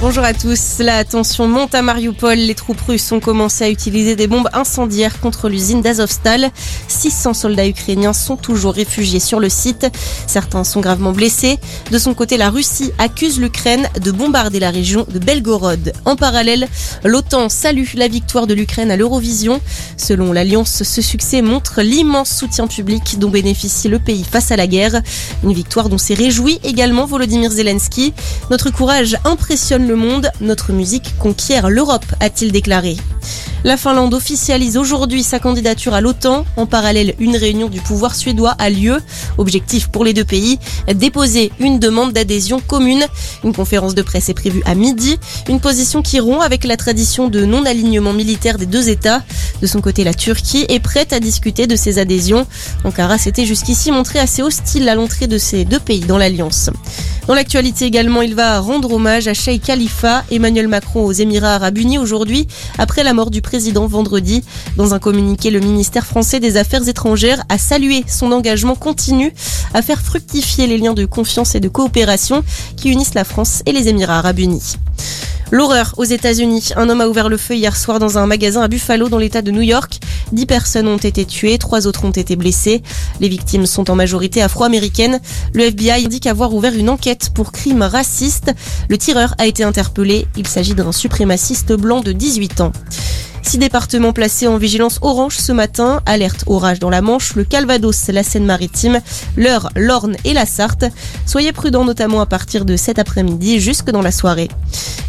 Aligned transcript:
Bonjour 0.00 0.22
à 0.22 0.32
tous. 0.32 0.78
La 0.78 1.04
tension 1.04 1.48
monte 1.48 1.74
à 1.74 1.82
Mariupol. 1.82 2.38
Les 2.38 2.54
troupes 2.54 2.80
russes 2.82 3.10
ont 3.10 3.18
commencé 3.18 3.64
à 3.64 3.68
utiliser 3.68 4.14
des 4.14 4.28
bombes 4.28 4.48
incendiaires 4.52 5.18
contre 5.18 5.48
l'usine 5.48 5.82
d'Azovstal. 5.82 6.52
600 6.86 7.34
soldats 7.34 7.66
ukrainiens 7.66 8.12
sont 8.12 8.36
toujours 8.36 8.74
réfugiés 8.74 9.18
sur 9.18 9.40
le 9.40 9.48
site. 9.48 9.88
Certains 10.28 10.62
sont 10.62 10.80
gravement 10.80 11.10
blessés. 11.10 11.58
De 11.90 11.98
son 11.98 12.14
côté, 12.14 12.36
la 12.36 12.48
Russie 12.48 12.92
accuse 12.98 13.40
l'Ukraine 13.40 13.88
de 14.00 14.12
bombarder 14.12 14.60
la 14.60 14.70
région 14.70 15.04
de 15.10 15.18
Belgorod. 15.18 15.92
En 16.04 16.14
parallèle, 16.14 16.68
l'OTAN 17.02 17.48
salue 17.48 17.82
la 17.96 18.06
victoire 18.06 18.46
de 18.46 18.54
l'Ukraine 18.54 18.92
à 18.92 18.96
l'Eurovision. 18.96 19.60
Selon 19.96 20.32
l'Alliance, 20.32 20.84
ce 20.84 21.02
succès 21.02 21.42
montre 21.42 21.82
l'immense 21.82 22.30
soutien 22.30 22.68
public 22.68 23.18
dont 23.18 23.30
bénéficie 23.30 23.88
le 23.88 23.98
pays 23.98 24.22
face 24.22 24.52
à 24.52 24.56
la 24.56 24.68
guerre. 24.68 25.02
Une 25.42 25.52
victoire 25.52 25.88
dont 25.88 25.98
s'est 25.98 26.14
réjoui 26.14 26.60
également 26.62 27.04
Volodymyr 27.04 27.50
Zelensky. 27.50 28.14
Notre 28.48 28.70
courage 28.70 29.16
impressionne 29.24 29.87
le 29.88 29.96
monde, 29.96 30.30
notre 30.42 30.72
musique 30.72 31.16
conquiert 31.18 31.70
l'Europe, 31.70 32.04
a-t-il 32.20 32.52
déclaré. 32.52 32.96
La 33.64 33.76
Finlande 33.76 34.14
officialise 34.14 34.76
aujourd'hui 34.76 35.22
sa 35.22 35.40
candidature 35.40 35.94
à 35.94 36.00
l'OTAN. 36.00 36.44
En 36.56 36.66
parallèle, 36.66 37.14
une 37.18 37.36
réunion 37.36 37.68
du 37.68 37.80
pouvoir 37.80 38.14
suédois 38.14 38.54
a 38.58 38.70
lieu. 38.70 39.00
Objectif 39.36 39.88
pour 39.88 40.04
les 40.04 40.12
deux 40.12 40.24
pays, 40.24 40.58
déposer 40.94 41.50
une 41.58 41.80
demande 41.80 42.12
d'adhésion 42.12 42.60
commune. 42.60 43.04
Une 43.42 43.52
conférence 43.52 43.94
de 43.94 44.02
presse 44.02 44.28
est 44.28 44.34
prévue 44.34 44.62
à 44.64 44.74
midi. 44.74 45.18
Une 45.48 45.58
position 45.58 46.02
qui 46.02 46.20
rompt 46.20 46.42
avec 46.44 46.64
la 46.64 46.76
tradition 46.76 47.28
de 47.28 47.44
non-alignement 47.44 48.12
militaire 48.12 48.58
des 48.58 48.66
deux 48.66 48.90
États. 48.90 49.22
De 49.60 49.66
son 49.66 49.80
côté, 49.80 50.04
la 50.04 50.14
Turquie 50.14 50.66
est 50.68 50.80
prête 50.80 51.12
à 51.12 51.18
discuter 51.18 51.66
de 51.66 51.74
ses 51.74 51.98
adhésions. 51.98 52.46
Ankara 52.84 53.18
s'était 53.18 53.46
jusqu'ici 53.46 53.90
montré 53.90 54.20
assez 54.20 54.42
hostile 54.42 54.88
à 54.88 54.94
l'entrée 54.94 55.26
de 55.26 55.38
ces 55.38 55.64
deux 55.64 55.80
pays 55.80 56.00
dans 56.00 56.18
l'alliance. 56.18 56.70
Dans 57.28 57.34
l'actualité 57.34 57.84
également, 57.84 58.22
il 58.22 58.34
va 58.34 58.58
rendre 58.58 58.90
hommage 58.90 59.28
à 59.28 59.34
Sheikh 59.34 59.62
Khalifa, 59.64 60.24
Emmanuel 60.30 60.66
Macron 60.66 61.04
aux 61.04 61.12
Émirats 61.12 61.56
arabes 61.56 61.76
unis 61.76 61.98
aujourd'hui, 61.98 62.48
après 62.78 63.02
la 63.04 63.12
mort 63.12 63.30
du 63.30 63.42
président 63.42 63.86
vendredi. 63.86 64.42
Dans 64.78 64.94
un 64.94 64.98
communiqué, 64.98 65.50
le 65.50 65.60
ministère 65.60 66.06
français 66.06 66.40
des 66.40 66.56
Affaires 66.56 66.88
étrangères 66.88 67.44
a 67.50 67.58
salué 67.58 68.02
son 68.08 68.32
engagement 68.32 68.76
continu 68.76 69.34
à 69.74 69.82
faire 69.82 70.00
fructifier 70.00 70.66
les 70.66 70.78
liens 70.78 70.94
de 70.94 71.04
confiance 71.04 71.54
et 71.54 71.60
de 71.60 71.68
coopération 71.68 72.42
qui 72.78 72.88
unissent 72.88 73.12
la 73.12 73.24
France 73.24 73.62
et 73.66 73.72
les 73.72 73.88
Émirats 73.88 74.20
arabes 74.20 74.38
unis. 74.38 74.76
L'horreur 75.50 75.94
aux 75.96 76.04
États-Unis. 76.04 76.70
Un 76.76 76.90
homme 76.90 77.00
a 77.00 77.08
ouvert 77.08 77.28
le 77.28 77.38
feu 77.38 77.54
hier 77.54 77.74
soir 77.74 77.98
dans 77.98 78.18
un 78.18 78.26
magasin 78.26 78.62
à 78.62 78.68
Buffalo 78.68 79.08
dans 79.08 79.18
l'État 79.18 79.40
de 79.40 79.50
New 79.50 79.62
York. 79.62 79.98
Dix 80.32 80.46
personnes 80.46 80.88
ont 80.88 80.98
été 80.98 81.24
tuées, 81.24 81.58
trois 81.58 81.86
autres 81.86 82.04
ont 82.04 82.10
été 82.10 82.36
blessées. 82.36 82.82
Les 83.20 83.28
victimes 83.28 83.66
sont 83.66 83.90
en 83.90 83.94
majorité 83.94 84.42
afro-américaines. 84.42 85.20
Le 85.52 85.64
FBI 85.64 86.04
indique 86.04 86.26
avoir 86.26 86.54
ouvert 86.54 86.74
une 86.74 86.90
enquête 86.90 87.30
pour 87.34 87.52
crimes 87.52 87.82
racistes. 87.82 88.52
Le 88.88 88.98
tireur 88.98 89.34
a 89.38 89.46
été 89.46 89.64
interpellé. 89.64 90.26
Il 90.36 90.46
s'agit 90.46 90.74
d'un 90.74 90.92
suprémaciste 90.92 91.72
blanc 91.72 92.00
de 92.00 92.12
18 92.12 92.60
ans. 92.60 92.72
Six 93.48 93.56
départements 93.56 94.12
placés 94.12 94.46
en 94.46 94.58
vigilance 94.58 94.98
orange 95.00 95.38
ce 95.38 95.52
matin. 95.52 96.02
Alerte 96.04 96.44
orage 96.48 96.80
dans 96.80 96.90
la 96.90 97.00
Manche, 97.00 97.34
le 97.34 97.44
Calvados, 97.44 98.08
la 98.08 98.22
Seine-Maritime, 98.22 99.00
l'Eure, 99.38 99.70
l'Orne 99.74 100.16
et 100.26 100.34
la 100.34 100.44
Sarthe. 100.44 100.84
Soyez 101.24 101.52
prudents 101.52 101.86
notamment 101.86 102.20
à 102.20 102.26
partir 102.26 102.66
de 102.66 102.76
cet 102.76 102.98
après-midi 102.98 103.58
jusque 103.58 103.90
dans 103.90 104.02
la 104.02 104.12
soirée. 104.12 104.48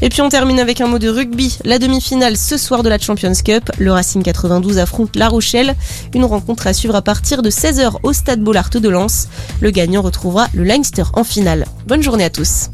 Et 0.02 0.08
puis 0.08 0.22
on 0.22 0.30
termine 0.30 0.62
avec 0.62 0.80
un 0.80 0.88
mot 0.88 1.00
de 1.00 1.10
rugby. 1.10 1.58
La 1.66 1.80
demi-finale 1.80 2.38
ce 2.38 2.56
soir 2.56 2.82
de 2.82 2.88
la 2.88 2.98
Champions 2.98 3.34
Cup. 3.44 3.72
Le 3.78 3.92
Racing 3.92 4.24
92 4.24 4.78
affronte 4.78 5.18
La 5.18 5.28
Rochelle. 5.28 5.76
Une 6.14 6.24
rencontre 6.24 6.66
à 6.66 6.72
suivre 6.72 6.96
à 6.96 7.02
partir 7.02 7.42
de 7.42 7.50
16h 7.50 7.98
au 8.04 8.14
stade 8.14 8.40
Bollard 8.40 8.70
de 8.70 8.88
Lens. 8.88 9.28
Le 9.60 9.70
gagnant 9.72 10.02
retrouvera 10.02 10.48
le 10.54 10.64
Leinster 10.64 11.04
en 11.12 11.26
finale. 11.26 11.66
Bonne 11.88 12.02
journée 12.02 12.24
à 12.24 12.30
tous. 12.30 12.70